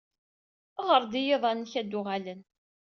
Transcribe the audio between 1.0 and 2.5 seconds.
i yiḍan-nnek ad d-uɣalen.